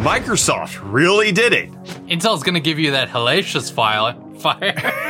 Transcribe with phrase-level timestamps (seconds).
[0.00, 1.70] Microsoft really did it.
[2.08, 4.74] Intel's gonna give you that hellacious file fire.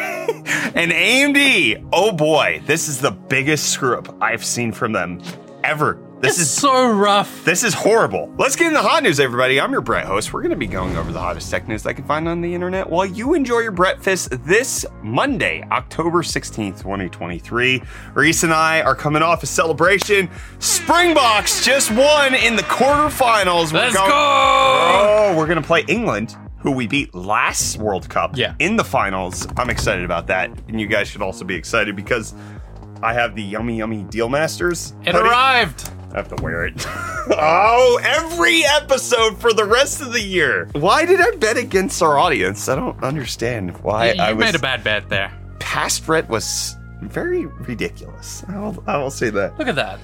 [0.73, 5.21] And AMD, oh boy, this is the biggest screw up I've seen from them
[5.65, 5.99] ever.
[6.21, 7.45] This it's is so rough.
[7.47, 8.31] This is horrible.
[8.37, 9.59] Let's get into the hot news, everybody.
[9.59, 10.35] I'm your Brett host.
[10.35, 12.55] We're going to be going over the hottest tech news I can find on the
[12.55, 17.83] internet while you enjoy your breakfast this Monday, October 16th, 2023.
[18.13, 20.29] Reece and I are coming off a celebration.
[20.59, 23.73] Springboks just won in the quarterfinals.
[23.73, 24.13] Let's going- go!
[24.13, 26.37] Oh, we're going to play England.
[26.59, 28.53] Who we beat last World Cup Yeah.
[28.59, 29.49] in the finals.
[29.57, 30.51] I'm excited about that.
[30.69, 32.35] And you guys should also be excited because
[33.03, 34.95] I have the Yummy Yummy Deal Masters.
[35.05, 35.29] It hoodie.
[35.29, 35.91] arrived.
[36.13, 36.75] I have to wear it.
[36.87, 40.69] oh, every episode for the rest of the year.
[40.73, 42.69] Why did I bet against our audience?
[42.69, 44.45] I don't understand why You, you I was.
[44.45, 45.33] made a bad bet there.
[45.61, 48.45] past Brett was very ridiculous.
[48.49, 49.57] I will, I will say that.
[49.59, 50.01] Look at that.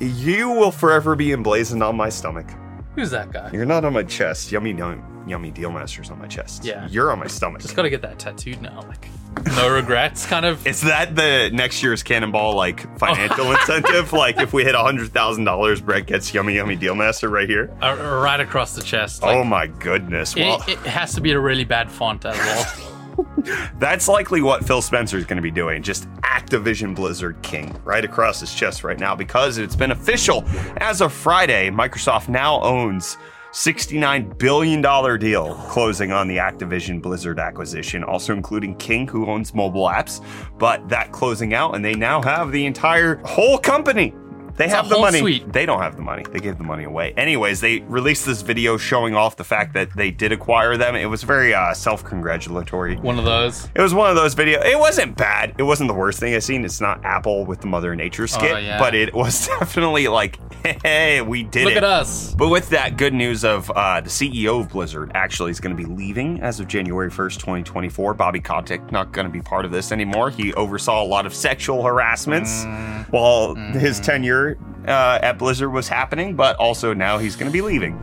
[0.00, 2.46] You will forever be emblazoned on my stomach.
[2.94, 3.50] Who's that guy?
[3.52, 4.52] You're not on my chest.
[4.52, 6.64] Yummy, yummy, yummy deal masters on my chest.
[6.64, 6.86] Yeah.
[6.88, 7.62] You're on my stomach.
[7.62, 8.82] Just gotta get that tattooed now.
[8.86, 9.08] Like,
[9.46, 10.66] no regrets, kind of.
[10.66, 14.12] Is that the next year's Cannonball like financial incentive?
[14.12, 17.70] Like if we hit hundred thousand dollars, Brett gets yummy yummy deal master right here.
[17.82, 19.22] uh, right across the chest.
[19.24, 20.34] oh my goodness!
[20.36, 22.94] Well, it, it has to be a really bad font as well.
[23.80, 25.82] That's likely what Phil Spencer is going to be doing.
[25.82, 30.44] Just Activision Blizzard King right across his chest right now because it's been official.
[30.76, 33.16] As of Friday, Microsoft now owns
[33.52, 34.82] $69 billion
[35.18, 40.24] deal closing on the Activision Blizzard acquisition, also including King, who owns mobile apps.
[40.58, 44.14] But that closing out, and they now have the entire whole company.
[44.58, 45.20] They a have the money.
[45.20, 45.52] suite.
[45.52, 46.24] They don't have the money.
[46.30, 47.12] They gave the money away.
[47.16, 50.96] Anyways, they released this video showing off the fact that they did acquire them.
[50.96, 52.96] It was very uh, self-congratulatory.
[52.96, 53.68] One of those.
[53.74, 54.64] It was one of those videos.
[54.64, 55.54] It wasn't bad.
[55.58, 56.64] It wasn't the worst thing I've seen.
[56.64, 58.78] It's not Apple with the Mother Nature skit, Oh, yeah.
[58.78, 60.38] but it was definitely like,
[60.82, 61.74] hey, we did Look it.
[61.76, 62.34] Look at us.
[62.34, 65.80] But with that good news of uh, the CEO of Blizzard actually is going to
[65.82, 68.14] be leaving as of January 1st, 2024.
[68.14, 70.30] Bobby Kotick not going to be part of this anymore.
[70.30, 73.06] He oversaw a lot of sexual harassments Mm.
[73.12, 74.47] while his tenure
[74.88, 77.94] uh, at Blizzard was happening, but also now he's going to be leaving.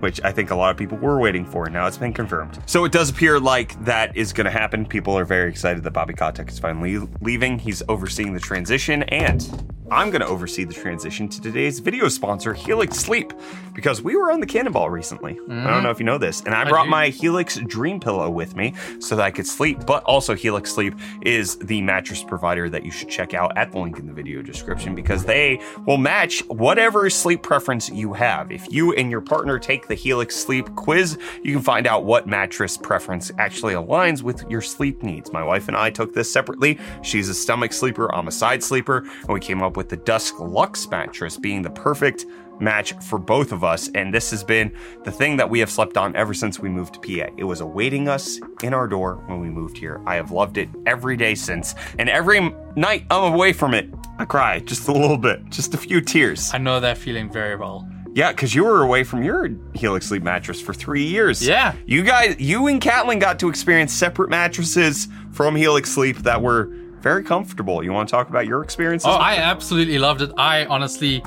[0.00, 1.68] Which I think a lot of people were waiting for.
[1.70, 2.58] Now it's been confirmed.
[2.66, 4.86] So it does appear like that is going to happen.
[4.86, 7.58] People are very excited that Bobby Kotick is finally leaving.
[7.58, 9.42] He's overseeing the transition, and
[9.90, 13.32] I'm going to oversee the transition to today's video sponsor, Helix Sleep,
[13.72, 15.32] because we were on the Cannonball recently.
[15.32, 15.82] I don't mm-hmm.
[15.84, 16.90] know if you know this, and I brought do.
[16.90, 19.86] my Helix Dream Pillow with me so that I could sleep.
[19.86, 23.78] But also, Helix Sleep is the mattress provider that you should check out at the
[23.78, 28.50] link in the video description because they will match whatever sleep preference you have.
[28.50, 32.26] If you and your partner take the Helix Sleep quiz, you can find out what
[32.26, 35.32] mattress preference actually aligns with your sleep needs.
[35.32, 36.78] My wife and I took this separately.
[37.02, 40.38] She's a stomach sleeper, I'm a side sleeper, and we came up with the Dusk
[40.38, 42.26] Luxe mattress being the perfect
[42.60, 43.90] match for both of us.
[43.94, 44.72] And this has been
[45.04, 47.30] the thing that we have slept on ever since we moved to PA.
[47.36, 50.00] It was awaiting us in our door when we moved here.
[50.06, 51.74] I have loved it every day since.
[51.98, 55.78] And every night I'm away from it, I cry just a little bit, just a
[55.78, 56.50] few tears.
[56.54, 57.88] I know that feeling very well.
[58.16, 61.46] Yeah, because you were away from your Helix Sleep mattress for three years.
[61.46, 61.74] Yeah.
[61.84, 66.70] You guys, you and Catlin got to experience separate mattresses from Helix Sleep that were
[67.00, 67.84] very comfortable.
[67.84, 69.06] You want to talk about your experiences?
[69.06, 70.30] Oh, I absolutely loved it.
[70.38, 71.22] I honestly,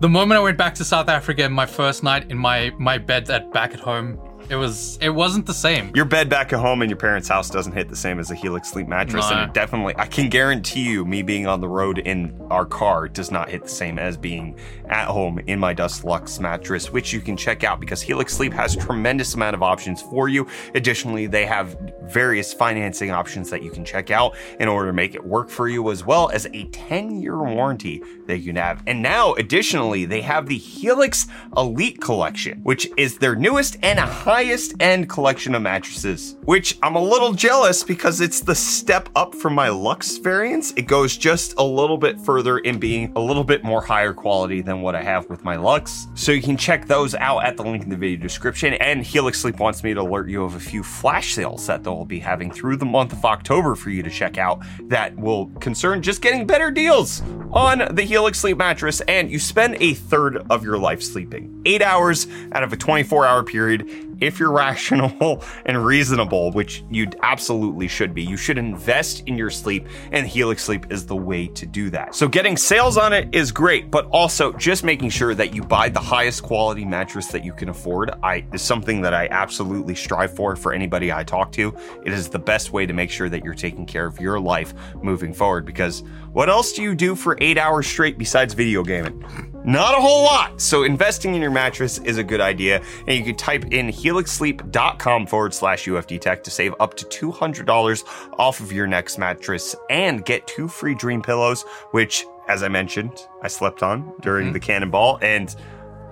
[0.00, 3.28] the moment I went back to South Africa, my first night in my my bed
[3.28, 4.18] at back at home,
[4.52, 5.90] it was it wasn't the same.
[5.94, 8.34] your bed back at home in your parents' house doesn't hit the same as a
[8.34, 11.98] Helix sleep mattress, and it definitely, I can guarantee you, me being on the road
[11.98, 14.58] in our car does not hit the same as being
[14.90, 18.52] at home in my Dusk Luxe mattress, which you can check out because Helix Sleep
[18.52, 20.46] has tremendous amount of options for you.
[20.74, 25.14] Additionally, they have various financing options that you can check out in order to make
[25.14, 28.82] it work for you, as well as a 10-year warranty that you can have.
[28.86, 31.26] And now, additionally, they have the Helix
[31.56, 34.41] Elite Collection, which is their newest and highest
[34.80, 39.54] end collection of mattresses, which I'm a little jealous because it's the step up from
[39.54, 40.72] my Luxe variants.
[40.76, 44.60] It goes just a little bit further in being a little bit more higher quality
[44.60, 46.08] than what I have with my Luxe.
[46.14, 48.74] So you can check those out at the link in the video description.
[48.74, 52.04] And Helix Sleep wants me to alert you of a few flash sales that they'll
[52.04, 56.02] be having through the month of October for you to check out that will concern
[56.02, 57.22] just getting better deals
[57.52, 59.00] on the Helix Sleep mattress.
[59.02, 63.26] And you spend a third of your life sleeping, eight hours out of a 24
[63.26, 64.11] hour period.
[64.22, 69.50] If you're rational and reasonable, which you absolutely should be, you should invest in your
[69.50, 72.14] sleep, and Helix Sleep is the way to do that.
[72.14, 75.88] So, getting sales on it is great, but also just making sure that you buy
[75.88, 78.10] the highest quality mattress that you can afford.
[78.22, 81.76] I is something that I absolutely strive for for anybody I talk to.
[82.04, 84.74] It is the best way to make sure that you're taking care of your life
[85.02, 85.66] moving forward.
[85.66, 86.02] Because
[86.32, 89.24] what else do you do for eight hours straight besides video gaming?
[89.64, 90.60] Not a whole lot.
[90.60, 92.82] So investing in your mattress is a good idea.
[93.06, 98.04] And you can type in helixsleep.com forward slash UFD tech to save up to $200
[98.38, 101.62] off of your next mattress and get two free dream pillows,
[101.92, 104.54] which, as I mentioned, I slept on during mm-hmm.
[104.54, 105.54] the cannonball and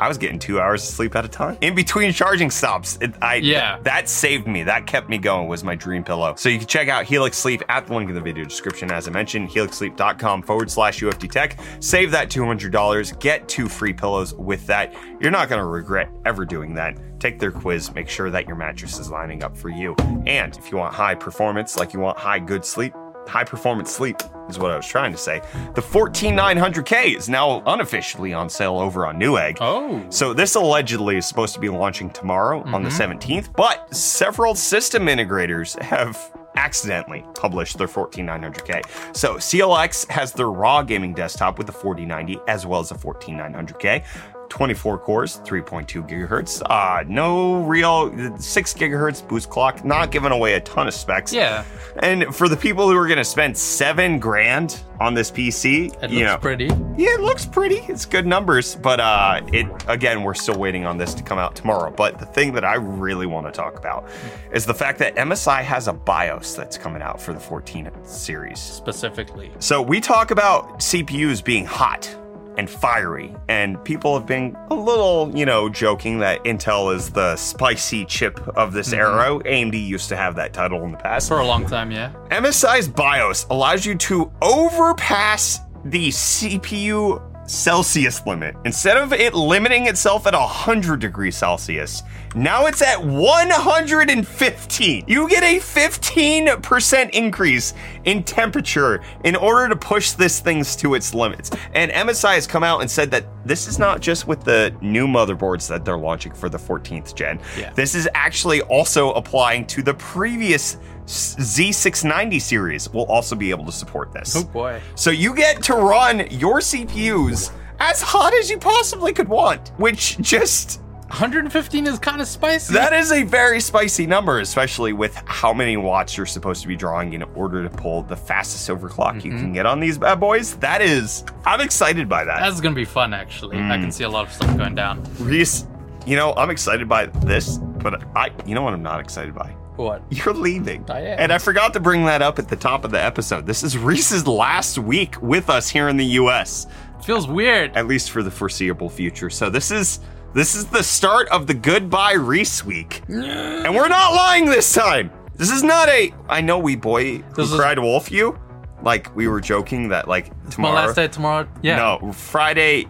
[0.00, 2.99] I was getting two hours of sleep at a time in between charging stops.
[3.00, 3.79] It, I Yeah.
[3.82, 4.62] that saved me.
[4.64, 5.47] That kept me going.
[5.47, 6.35] Was my dream pillow.
[6.37, 8.91] So you can check out Helix Sleep at the link in the video description.
[8.91, 11.58] As I mentioned, helixsleep.com forward slash UFD Tech.
[11.81, 13.12] Save that two hundred dollars.
[13.12, 14.94] Get two free pillows with that.
[15.20, 16.96] You're not going to regret ever doing that.
[17.20, 17.94] Take their quiz.
[17.94, 19.94] Make sure that your mattress is lining up for you.
[20.26, 22.94] And if you want high performance, like you want high good sleep,
[23.31, 24.17] high performance sleep
[24.49, 25.41] is what I was trying to say.
[25.75, 29.59] The 14900K is now unofficially on sale over on Newegg.
[29.61, 30.05] Oh.
[30.11, 33.19] So this allegedly is supposed to be launching tomorrow on the mm-hmm.
[33.19, 39.17] 17th, but several system integrators have accidentally published their 14900K.
[39.17, 44.05] So CLX has their Ra gaming desktop with the 4090 as well as the 14900K.
[44.50, 46.61] 24 cores, 3.2 gigahertz.
[46.69, 51.32] Uh, no real 6 gigahertz boost clock, not giving away a ton of specs.
[51.32, 51.64] Yeah.
[52.02, 56.11] And for the people who are going to spend seven grand on this PC, It
[56.11, 56.67] you looks know, pretty.
[56.67, 57.76] yeah, it looks pretty.
[57.88, 61.56] It's good numbers, but uh, it again, we're still waiting on this to come out
[61.56, 61.91] tomorrow.
[61.91, 64.08] But the thing that I really want to talk about
[64.53, 68.58] is the fact that MSI has a BIOS that's coming out for the 14 series.
[68.58, 69.50] Specifically.
[69.61, 72.14] So we talk about CPUs being hot
[72.60, 77.34] and fiery, and people have been a little, you know, joking that Intel is the
[77.36, 79.00] spicy chip of this mm-hmm.
[79.00, 79.38] era.
[79.44, 81.28] AMD used to have that title in the past.
[81.28, 82.12] For a long time, yeah.
[82.30, 88.54] MSI's BIOS allows you to overpass the CPU Celsius limit.
[88.64, 92.02] Instead of it limiting itself at 100 degrees Celsius,
[92.34, 95.04] now it's at 115.
[95.08, 97.74] You get a 15% increase
[98.05, 101.50] in temperature in order to push this thing to its limits.
[101.75, 105.06] And MSI has come out and said that this is not just with the new
[105.06, 107.41] motherboards that they're launching for the 14th gen.
[107.58, 107.73] Yeah.
[107.73, 110.76] This is actually also applying to the previous
[111.06, 114.37] Z690 series will also be able to support this.
[114.37, 114.81] Oh boy.
[114.94, 120.19] So you get to run your CPUs as hot as you possibly could want, which
[120.19, 122.72] just 115 is kind of spicy.
[122.74, 126.76] that is a very spicy number, especially with how many watts you're supposed to be
[126.76, 130.54] drawing in order to pull the fastest overclock you can get on these bad boys.
[130.56, 132.38] That is, I'm excited by that.
[132.40, 133.56] That's gonna be fun, actually.
[133.58, 133.80] I Mm.
[133.82, 135.02] can see a lot of stuff going down.
[135.18, 135.66] Reece,
[136.06, 139.50] you know, I'm excited by this, but I, you know what I'm not excited by?
[139.76, 140.02] What?
[140.10, 140.84] You're leaving.
[140.90, 141.18] I am.
[141.18, 143.46] And I forgot to bring that up at the top of the episode.
[143.46, 146.66] This is Reece's last week with us here in the US,
[147.02, 147.74] Feels weird.
[147.76, 149.30] at least for the foreseeable future.
[149.30, 150.00] So this is
[150.35, 153.03] this is the start of the goodbye Reece week.
[153.09, 155.11] And we're not lying this time.
[155.37, 158.38] This is not a I know we boy who This is- cried wolf you.
[158.82, 160.75] Like we were joking that like tomorrow.
[160.75, 161.47] My last day tomorrow.
[161.62, 161.77] Yeah.
[162.00, 162.87] No, Friday.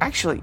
[0.00, 0.42] Actually,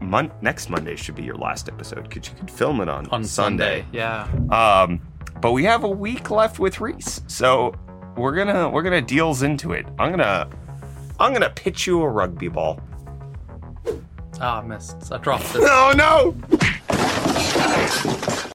[0.00, 3.24] mon- next Monday should be your last episode because you could film it on, On
[3.24, 3.86] Sunday.
[3.92, 4.28] Yeah.
[4.50, 5.00] um,
[5.40, 7.74] but we have a week left with Reece, so
[8.16, 9.86] we're gonna we're gonna deals into it.
[9.98, 10.48] I'm gonna
[11.18, 12.80] I'm gonna pitch you a rugby ball.
[14.40, 15.12] Ah, I missed.
[15.12, 15.62] I dropped it.
[15.64, 16.34] Oh no!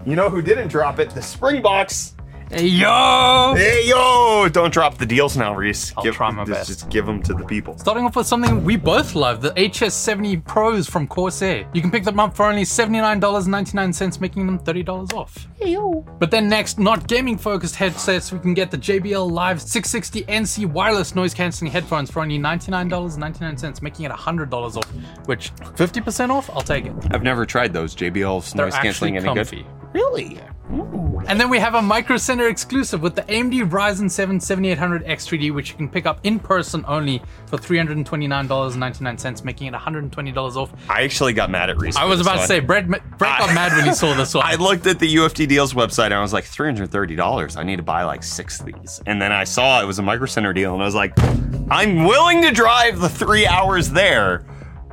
[0.05, 1.09] You know who didn't drop it?
[1.11, 2.15] The Springboks.
[2.51, 3.53] Hey, yo!
[3.55, 4.49] Hey yo!
[4.51, 5.93] Don't drop the deals now, Reece.
[5.95, 6.67] I'll give, try my just, best.
[6.67, 7.77] Just give them to the people.
[7.77, 11.69] Starting off with something we both love, the HS70 Pros from Corsair.
[11.75, 15.47] You can pick them up for only $79.99, making them $30 off.
[15.59, 16.03] Hey yo!
[16.17, 20.65] But then next, not gaming focused headsets, we can get the JBL Live 660 NC
[20.65, 24.85] wireless noise cancelling headphones for only $99.99, making it $100 off,
[25.27, 26.49] which 50% off?
[26.49, 26.93] I'll take it.
[27.11, 29.57] I've never tried those JBL's They're noise actually canceling any comfy.
[29.57, 29.65] good.
[29.93, 30.39] Really?
[31.27, 32.17] And then we have a Micro
[32.47, 36.85] Exclusive with the AMD Ryzen 7 7800X 3D, which you can pick up in person
[36.87, 40.73] only for $329.99, making it $120 off.
[40.89, 41.95] I actually got mad at Reece.
[41.95, 44.45] I was about to say, Brett, Brett got mad when he saw this one.
[44.45, 47.57] I looked at the UFD deals website and I was like, $330.
[47.57, 49.01] I need to buy like six of these.
[49.05, 51.13] And then I saw it was a Micro Center deal and I was like,
[51.71, 54.45] I'm willing to drive the three hours there,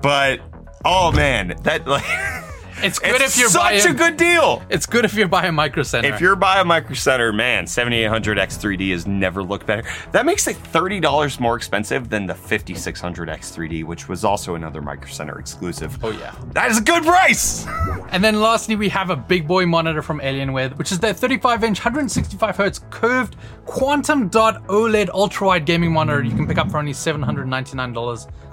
[0.02, 0.40] but
[0.84, 2.04] oh man, that like
[2.82, 3.86] it's good if you're such buying.
[3.88, 4.62] a good deal.
[4.68, 6.08] it's good if you're buying Micro Center.
[6.12, 9.84] If you're buying Micro Center, man, 7800X3D has never looked better.
[10.12, 15.38] That makes it $30 more expensive than the 5600X3D, which was also another Micro Center
[15.38, 15.98] exclusive.
[16.04, 16.34] oh yeah.
[16.52, 17.66] That is a good price!
[18.10, 21.80] And then lastly, we have a big boy monitor from Alienware, which is their 35-inch,
[21.80, 26.22] 165Hz curved quantum dot OLED ultra-wide gaming monitor.
[26.22, 26.92] You can pick up for only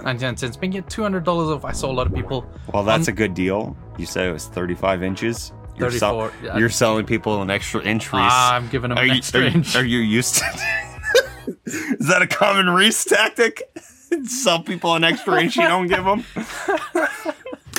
[0.03, 1.65] $799.99, making it $200 off.
[1.65, 2.45] I saw a lot of people.
[2.73, 3.75] Well, that's a good deal.
[3.97, 5.51] You said it was 35 inches.
[5.75, 6.57] You're, 34, yeah.
[6.57, 8.21] you're selling people an extra inch, Reece.
[8.23, 9.75] Ah, I'm giving them are an you, extra are, you- inch.
[9.75, 10.45] Are you used to
[11.65, 13.63] Is that a common Reece tactic?
[14.25, 16.23] Sell people an extra inch you don't give them?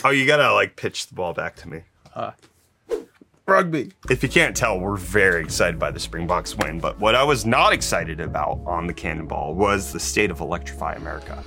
[0.06, 1.80] Oh, you gotta like pitch the ball back to me.
[2.14, 2.32] Uh,
[3.46, 3.92] Rugby.
[4.10, 7.46] If you can't tell, we're very excited by the Springboks win, but what I was
[7.46, 11.42] not excited about on the Cannonball was the state of Electrify America.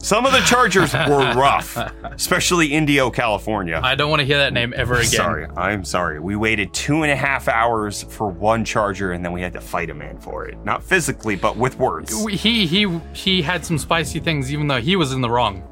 [0.00, 3.80] Some of the Chargers were rough, especially Indio, California.
[3.82, 5.06] I don't want to hear that name ever again.
[5.06, 6.20] Sorry, I'm sorry.
[6.20, 9.60] We waited two and a half hours for one charger, and then we had to
[9.60, 10.56] fight a man for it.
[10.64, 12.26] Not physically, but with words.
[12.26, 15.62] He he he had some spicy things, even though he was in the wrong.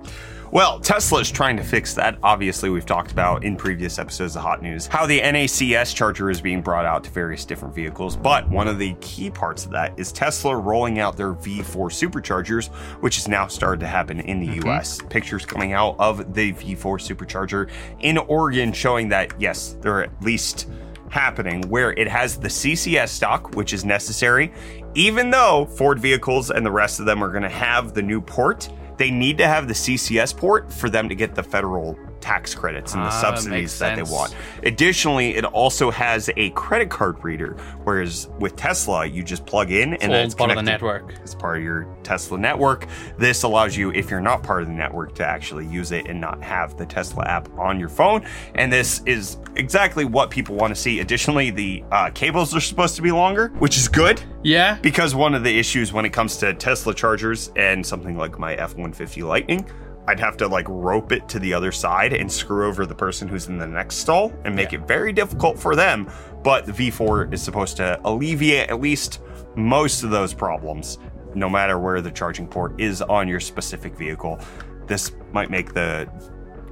[0.57, 2.17] Well, Tesla's trying to fix that.
[2.23, 6.41] Obviously, we've talked about in previous episodes of Hot News how the NACS charger is
[6.41, 8.17] being brought out to various different vehicles.
[8.17, 12.69] But one of the key parts of that is Tesla rolling out their V4 superchargers,
[13.03, 14.67] which has now started to happen in the mm-hmm.
[14.67, 14.99] US.
[15.11, 17.71] Pictures coming out of the V4 supercharger
[18.01, 20.71] in Oregon showing that, yes, they're at least
[21.11, 24.55] happening where it has the CCS stock, which is necessary,
[24.95, 28.23] even though Ford vehicles and the rest of them are going to have the new
[28.23, 28.71] port.
[28.97, 32.95] They need to have the CCS port for them to get the federal tax credits
[32.95, 34.35] and the Ah, subsidies that they want.
[34.63, 39.95] Additionally, it also has a credit card reader, whereas with Tesla, you just plug in
[39.95, 41.15] and then it's part of the network.
[41.23, 42.87] It's part of your Tesla network,
[43.19, 46.21] this allows you, if you're not part of the network, to actually use it and
[46.21, 48.27] not have the Tesla app on your phone.
[48.55, 51.01] And this is exactly what people want to see.
[51.01, 54.79] Additionally, the uh, cables are supposed to be longer, which is good Yeah.
[54.83, 58.55] because one of the issues when it comes to Tesla chargers and something like my
[58.55, 59.67] F 150 Lightning,
[60.09, 63.27] I'd have to like rope it to the other side and screw over the person
[63.29, 66.11] who's in the next stall and make it very difficult for them.
[66.45, 69.21] But the V4 is supposed to alleviate at least
[69.57, 70.99] most of those problems,
[71.35, 74.39] no matter where the charging port is on your specific vehicle.
[74.87, 76.09] This might make the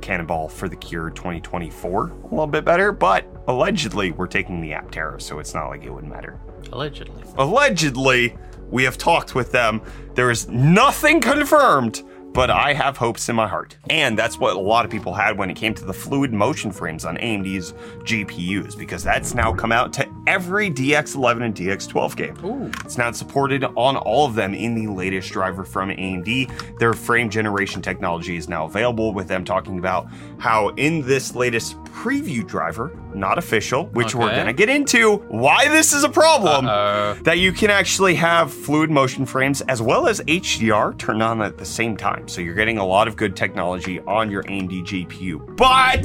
[0.01, 5.21] Cannonball for the Cure 2024 a little bit better, but allegedly we're taking the Aptera,
[5.21, 6.39] so it's not like it would matter
[6.73, 7.23] Allegedly.
[7.39, 8.37] allegedly
[8.71, 9.81] we have talked with them
[10.15, 12.03] there is nothing confirmed
[12.35, 13.77] but I have hopes in my heart.
[13.89, 16.73] And that's what a lot of people had when it came to the fluid motion
[16.73, 17.73] frames on AMD's
[18.03, 22.45] GPUs, because that's now come out to every DX11 and DX12 game.
[22.45, 22.71] Ooh.
[22.85, 26.79] It's now supported on all of them in the latest driver from AMD.
[26.79, 31.77] Their frame generation technology is now available, with them talking about how in this latest
[31.95, 36.67] preview driver, not official, which we're going to get into why this is a problem,
[36.67, 37.15] Uh-oh.
[37.23, 41.57] that you can actually have fluid motion frames as well as HDR turned on at
[41.57, 42.27] the same time.
[42.29, 45.57] So you're getting a lot of good technology on your AMD GPU.
[45.57, 46.03] But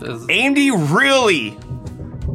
[0.00, 1.56] There's- AMD really,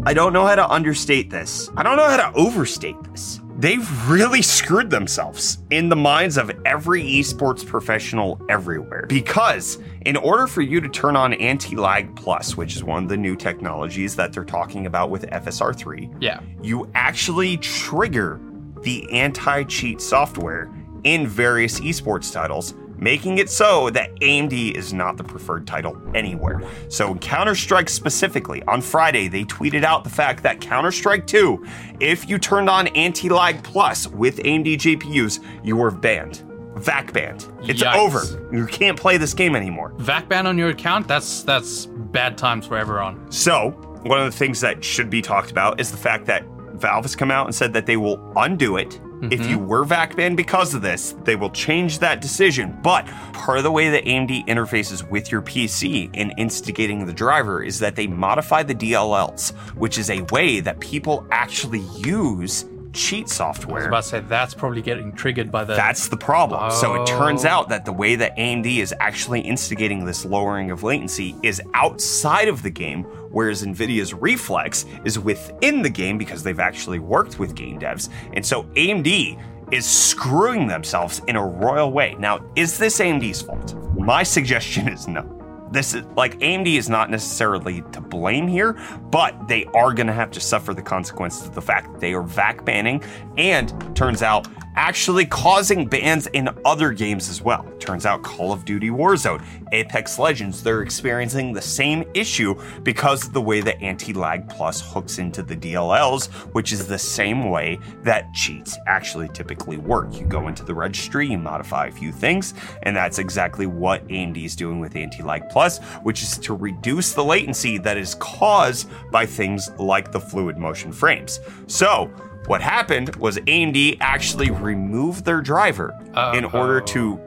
[0.05, 1.69] I don't know how to understate this.
[1.75, 3.41] I don't know how to overstate this.
[3.57, 9.05] They've really screwed themselves in the minds of every esports professional everywhere.
[9.07, 13.09] Because in order for you to turn on Anti Lag Plus, which is one of
[13.09, 16.41] the new technologies that they're talking about with FSR3, Yeah.
[16.61, 18.41] you actually trigger
[18.81, 20.69] the anti cheat software
[21.05, 26.61] in various esports titles, making it so that AMD is not the preferred title anywhere.
[26.89, 31.27] So, in Counter Strike specifically, on Friday, they tweeted out the fact that Counter Strike
[31.27, 31.65] 2,
[31.99, 36.43] if you turned on Anti Lag Plus with AMD GPUs, you were banned.
[36.75, 37.47] VAC banned.
[37.63, 37.95] It's Yikes.
[37.95, 38.49] over.
[38.51, 39.93] You can't play this game anymore.
[39.97, 41.07] VAC ban on your account?
[41.07, 43.31] That's that's bad times for everyone.
[43.31, 43.71] So,
[44.03, 47.15] one of the things that should be talked about is the fact that Valve has
[47.15, 48.99] come out and said that they will undo it.
[49.23, 49.67] If you mm-hmm.
[49.67, 52.77] were VAC banned because of this, they will change that decision.
[52.83, 57.63] But part of the way that AMD interfaces with your PC in instigating the driver
[57.63, 62.65] is that they modify the DLLs, which is a way that people actually use
[62.95, 63.75] cheat software.
[63.75, 65.75] I was about to say that's probably getting triggered by the.
[65.75, 66.71] That's the problem.
[66.71, 67.49] So it turns Oh.
[67.49, 72.47] out that the way that AMD is actually instigating this lowering of latency is outside
[72.47, 77.53] of the game, whereas NVIDIA's Reflex is within the game because they've actually worked with
[77.55, 78.09] game devs.
[78.33, 79.37] And so AMD
[79.71, 82.15] is screwing themselves in a royal way.
[82.19, 83.75] Now, is this AMD's fault?
[83.97, 85.34] My suggestion is no.
[85.71, 88.73] This is like AMD is not necessarily to blame here,
[89.11, 92.13] but they are going to have to suffer the consequences of the fact that they
[92.13, 93.03] are VAC banning.
[93.37, 97.63] And turns out actually causing bans in other games as well.
[97.79, 103.33] Turns out Call of Duty Warzone, Apex Legends, they're experiencing the same issue because of
[103.33, 108.33] the way that Anti-Lag Plus hooks into the DLLs, which is the same way that
[108.33, 110.19] cheats actually typically work.
[110.19, 112.53] You go into the registry, you modify a few things,
[112.83, 117.23] and that's exactly what AMD is doing with Anti-Lag Plus, which is to reduce the
[117.23, 121.39] latency that is caused by things like the fluid motion frames.
[121.67, 122.11] So,
[122.47, 125.93] what happened was AMD actually removed their driver
[126.35, 127.19] in order to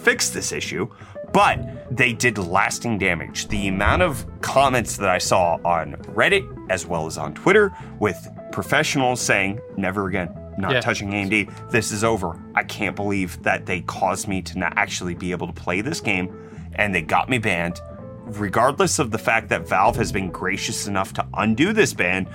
[0.00, 0.88] fix this issue,
[1.32, 1.58] but
[1.96, 3.48] they did lasting damage.
[3.48, 8.16] The amount of comments that I saw on Reddit as well as on Twitter with
[8.52, 10.28] professionals saying, never again.
[10.56, 10.80] Not Yeah.
[10.80, 11.48] touching AMD.
[11.70, 12.38] This is over.
[12.54, 16.00] I can't believe that they caused me to not actually be able to play this
[16.00, 16.32] game
[16.76, 17.80] and they got me banned.
[18.26, 22.26] regardless of the fact that Valve has been gracious enough to undo this ban,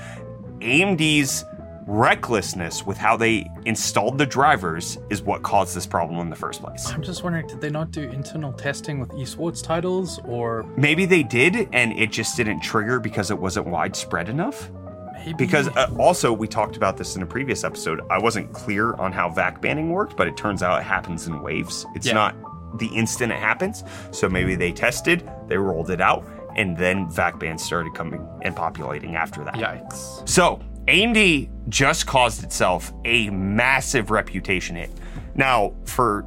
[0.62, 1.44] AMD's
[1.90, 6.62] recklessness with how they installed the drivers is what caused this problem in the first
[6.62, 6.88] place.
[6.90, 11.24] I'm just wondering, did they not do internal testing with esports titles, or Maybe they
[11.24, 14.70] did, and it just didn't trigger because it wasn't widespread enough.
[15.14, 18.02] maybe Because uh, also, we talked about this in a previous episode.
[18.12, 21.42] I wasn't clear on how VAC banning worked, but it turns out it happens in
[21.42, 21.88] waves.
[21.96, 22.14] It's Yeah.
[22.14, 22.36] not
[22.78, 23.84] the instant it happens.
[24.12, 26.24] So maybe they tested, they rolled it out,
[26.56, 29.56] and then VAC bans started coming and populating after that.
[29.56, 30.28] yikes.
[30.30, 34.90] So, AMD just caused itself a massive reputation hit.
[35.36, 36.26] Now, for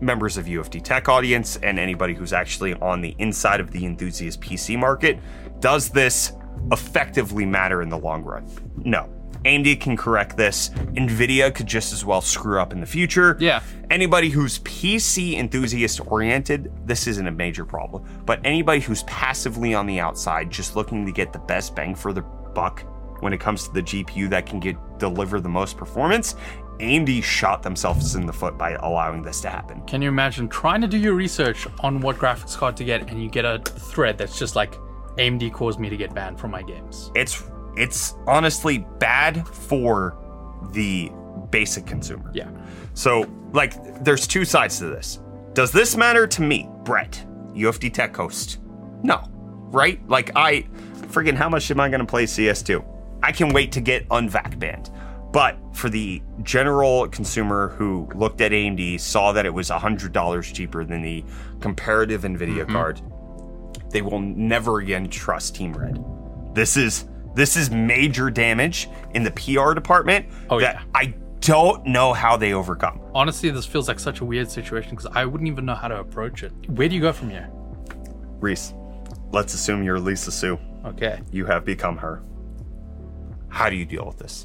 [0.00, 4.40] members of UFD Tech audience and anybody who's actually on the inside of the enthusiast
[4.40, 5.18] PC market,
[5.58, 6.32] does this
[6.70, 8.46] effectively matter in the long run?
[8.76, 9.08] No.
[9.44, 10.68] AMD can correct this.
[10.68, 13.36] Nvidia could just as well screw up in the future.
[13.40, 13.60] Yeah.
[13.90, 18.04] Anybody who's PC enthusiast oriented, this isn't a major problem.
[18.24, 22.12] But anybody who's passively on the outside, just looking to get the best bang for
[22.12, 22.22] the
[22.54, 22.84] buck
[23.20, 26.34] when it comes to the GPU that can get deliver the most performance,
[26.78, 29.82] AMD shot themselves in the foot by allowing this to happen.
[29.82, 33.22] Can you imagine trying to do your research on what graphics card to get, and
[33.22, 34.74] you get a thread that's just like
[35.18, 37.10] AMD caused me to get banned from my games?
[37.14, 37.44] It's
[37.76, 40.16] it's honestly bad for
[40.72, 41.12] the
[41.50, 42.30] basic consumer.
[42.34, 42.50] Yeah.
[42.94, 45.20] So, like, there's two sides to this.
[45.52, 48.58] Does this matter to me, Brett, UFD Tech host?
[49.02, 49.22] No,
[49.70, 50.06] right?
[50.08, 50.66] Like, I
[51.10, 52.84] friggin' how much am I gonna play CS2?
[53.22, 54.90] I can wait to get unvac banned.
[55.32, 60.84] But for the general consumer who looked at AMD, saw that it was $100 cheaper
[60.84, 61.24] than the
[61.60, 62.72] comparative NVIDIA mm-hmm.
[62.72, 63.00] card,
[63.90, 66.04] they will never again trust Team Red.
[66.54, 70.82] This is this is major damage in the PR department Oh, that yeah.
[70.94, 73.00] I don't know how they overcome.
[73.14, 76.00] Honestly, this feels like such a weird situation because I wouldn't even know how to
[76.00, 76.52] approach it.
[76.70, 77.48] Where do you go from here?
[78.40, 78.74] Reece,
[79.30, 80.58] let's assume you're Lisa Su.
[80.84, 81.20] Okay.
[81.30, 82.22] You have become her.
[83.50, 84.44] How do you deal with this?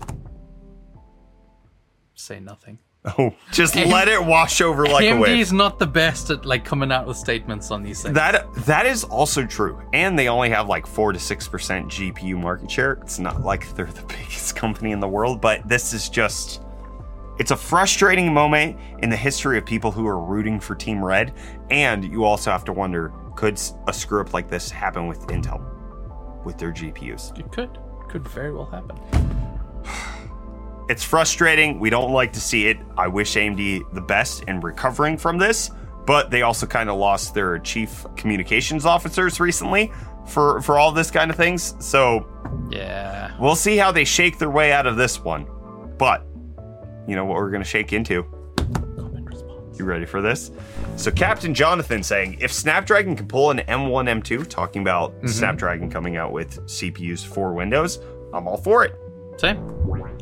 [2.16, 2.80] Say nothing.
[3.20, 5.40] Oh, just let it wash over like a AMD wave.
[5.40, 8.16] is not the best at like coming out with statements on these things.
[8.16, 12.36] That that is also true, and they only have like four to six percent GPU
[12.36, 12.94] market share.
[13.04, 16.64] It's not like they're the biggest company in the world, but this is just.
[17.38, 21.34] It's a frustrating moment in the history of people who are rooting for Team Red,
[21.70, 25.64] and you also have to wonder: could a screw up like this happen with Intel,
[26.44, 27.38] with their GPUs?
[27.38, 27.78] it could.
[28.08, 28.98] Could very well happen.
[30.88, 31.80] It's frustrating.
[31.80, 32.78] We don't like to see it.
[32.96, 35.72] I wish AMD the best in recovering from this,
[36.06, 39.92] but they also kind of lost their chief communications officers recently
[40.28, 41.74] for for all this kind of things.
[41.80, 42.28] So
[42.70, 43.32] Yeah.
[43.40, 45.48] we'll see how they shake their way out of this one.
[45.98, 46.24] But
[47.08, 48.24] you know what we're gonna shake into.
[49.78, 50.52] You ready for this?
[50.96, 55.28] So Captain Jonathan saying if Snapdragon can pull an M1 M2, talking about mm-hmm.
[55.28, 58.00] Snapdragon coming out with CPUs for Windows,
[58.34, 58.96] I'm all for it.
[59.38, 59.58] Same.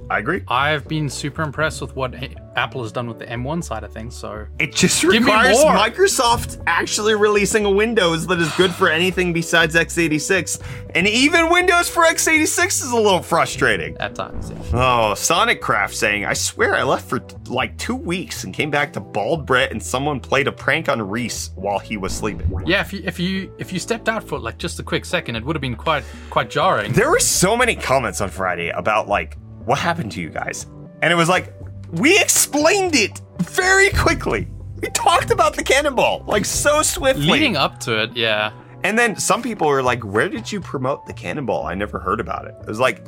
[0.09, 0.43] I agree.
[0.47, 2.13] I've been super impressed with what
[2.55, 4.15] Apple has done with the M1 side of things.
[4.15, 5.57] So It just requires.
[5.57, 10.61] Microsoft actually releasing a Windows that is good for anything besides x86.
[10.95, 13.97] And even Windows for x86 is a little frustrating.
[13.99, 14.57] at times, yeah.
[14.73, 18.93] Oh, Sonic Craft saying, I swear I left for like two weeks and came back
[18.93, 22.51] to Bald Brett and someone played a prank on Reece while he was sleeping.
[22.65, 25.35] Yeah, if you if you if you stepped out for like just a quick second,
[25.35, 26.93] it would have been quite quite jarring.
[26.93, 30.67] There were so many comments on Friday about like, what happened to you guys?
[31.01, 31.53] And it was like,
[31.91, 34.47] we explained it very quickly.
[34.81, 37.27] We talked about the cannonball like so swiftly.
[37.27, 38.51] Leading up to it, yeah.
[38.83, 41.65] And then some people were like, Where did you promote the cannonball?
[41.65, 42.55] I never heard about it.
[42.61, 43.05] It was like,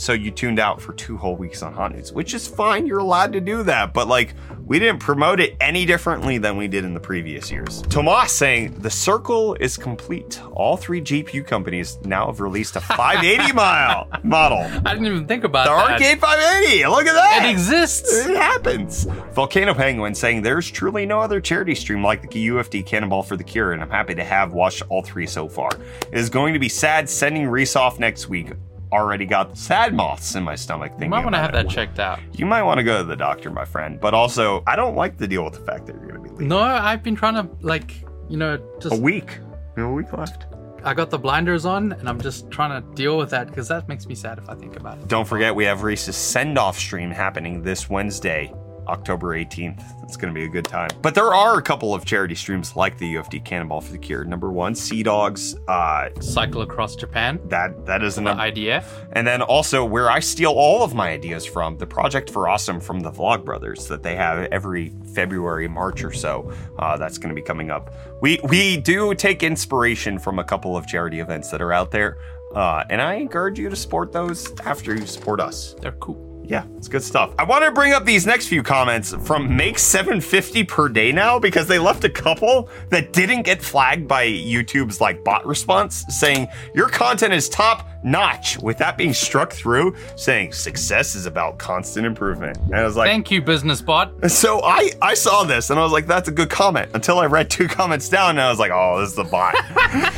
[0.00, 2.86] So you tuned out for two whole weeks on Hot News, which is fine.
[2.86, 3.92] You're allowed to do that.
[3.92, 4.34] But like,
[4.64, 7.82] we didn't promote it any differently than we did in the previous years.
[7.82, 10.40] Tomas saying, The circle is complete.
[10.52, 14.60] All three GPU companies now have released a 580 mile model.
[14.86, 16.00] I didn't even think about it.
[16.00, 16.22] The that.
[16.22, 16.90] Arc A580.
[16.90, 17.44] Look at that.
[17.44, 18.24] It exists.
[18.26, 19.04] It happens.
[19.34, 23.44] Volcano Penguin saying there's truly no other charity stream like the UFD Cannonball for the
[23.44, 25.68] Cure, and I'm happy to have watched all three so far.
[26.10, 28.52] It is going to be sad sending Reece off next week.
[28.92, 31.98] Already got sad moths in my stomach Thinking You might want to have that checked
[32.00, 32.18] out.
[32.32, 34.00] You might want to go to the doctor, my friend.
[34.00, 36.30] But also, I don't like to deal with the fact that you're going to be
[36.30, 36.48] leaving.
[36.48, 39.38] No, I've been trying to like, you know, just A week.
[39.76, 40.46] You have a week left.
[40.82, 43.86] I got the blinders on and I'm just trying to deal with that because that
[43.86, 45.08] makes me sad if I think about it.
[45.08, 48.52] Don't forget, we have Reece's send off stream happening this Wednesday.
[48.90, 49.82] October 18th.
[50.02, 50.90] It's going to be a good time.
[51.02, 54.24] But there are a couple of charity streams like the UFD Cannonball for the Cure.
[54.24, 55.56] Number one, CDawg's.
[55.68, 57.38] Uh, Cycle across Japan.
[57.44, 58.32] that that is an The.
[58.32, 58.84] IDF.
[59.12, 62.80] And then also where I steal all of my ideas from, the Project for Awesome
[62.80, 66.52] from the Vlog Brothers that they have every February, March or so.
[66.78, 67.94] Uh, that's going to be coming up.
[68.20, 72.18] We we do take inspiration from a couple of charity events that are out there,
[72.54, 75.74] uh, and I encourage you to support those after you support us.
[75.80, 76.29] They're cool.
[76.50, 77.32] Yeah, it's good stuff.
[77.38, 81.38] I want to bring up these next few comments from Make 750 per day now
[81.38, 86.48] because they left a couple that didn't get flagged by YouTube's like bot response saying
[86.74, 88.58] your content is top notch.
[88.58, 92.56] With that being struck through, saying success is about constant improvement.
[92.58, 94.12] And I was like, Thank you, business bot.
[94.30, 96.90] so I I saw this and I was like, that's a good comment.
[96.94, 99.54] Until I read two comments down and I was like, oh, this is the bot.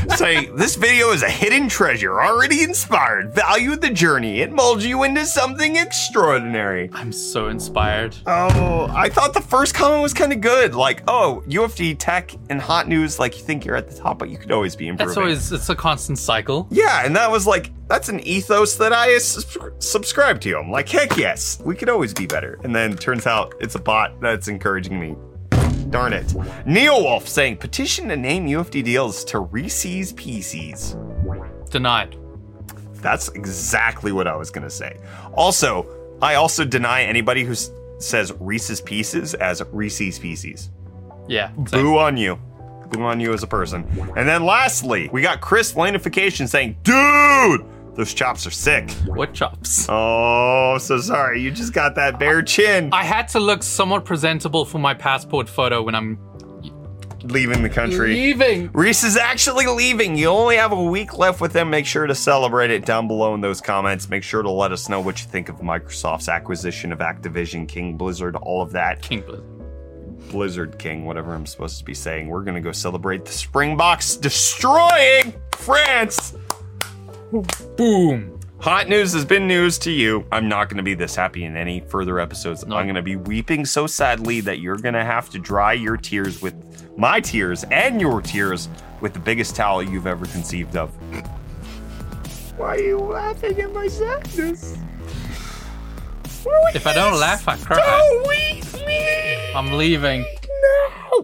[0.16, 3.34] saying this video is a hidden treasure, already inspired.
[3.34, 4.40] Value the journey.
[4.40, 6.90] It molds you into something extraordinary.
[6.92, 8.16] I'm so inspired.
[8.26, 10.74] Oh, I thought the first comment was kind of good.
[10.74, 14.30] Like, oh, UFD tech and hot news, like you think you're at the top, but
[14.30, 15.08] you could always be improving.
[15.08, 16.68] That's always it's a constant cycle.
[16.70, 20.58] Yeah, and that was like that's an ethos that I subscribe to.
[20.58, 22.58] I'm like, heck yes, we could always be better.
[22.64, 25.16] And then turns out it's a bot that's encouraging me.
[25.90, 26.34] Darn it.
[26.64, 30.96] Neo Wolf saying petition to name UFD deals to Reese's Pieces.
[31.70, 32.16] Denied.
[32.94, 34.96] That's exactly what I was gonna say.
[35.34, 35.86] Also,
[36.22, 40.70] I also deny anybody who s- says Reese's Pieces as Reese's Pieces.
[41.28, 41.48] Yeah.
[41.66, 41.82] same.
[41.82, 42.38] Boo on you.
[42.98, 43.84] On you as a person.
[44.16, 48.90] And then lastly, we got Chris Lanification saying, dude, those chops are sick.
[49.06, 49.86] What chops?
[49.88, 51.40] Oh, so sorry.
[51.40, 55.48] You just got that bare chin I had to look somewhat presentable for my passport
[55.48, 56.18] photo when I'm
[57.24, 58.14] leaving the country.
[58.14, 58.70] leaving.
[58.72, 60.16] Reece is actually leaving.
[60.16, 61.70] You only have a week left with him.
[61.70, 64.08] Make sure to celebrate it down below in those comments.
[64.08, 67.96] Make sure to let us know what you think of Microsoft's acquisition of Activision, King
[67.96, 69.02] Blizzard, all of that.
[69.02, 69.51] King Blizzard.
[70.30, 72.28] Blizzard King, whatever I'm supposed to be saying.
[72.28, 76.34] We're gonna go celebrate the Springboks destroying France.
[77.76, 78.38] Boom.
[78.62, 80.24] Hot news has been news to you.
[80.30, 82.62] I'm not going to be this happy in any further episodes.
[82.62, 85.96] I'm going to be weeping so sadly that you're going to have to dry your
[85.96, 86.54] tears with
[86.96, 88.68] my tears and your tears
[89.00, 90.90] with the biggest towel you've ever conceived of.
[92.56, 94.76] Why are you laughing at my sadness?
[96.74, 97.80] If I don't laugh, I cry.
[99.54, 100.22] I'm leaving.
[100.22, 101.18] No.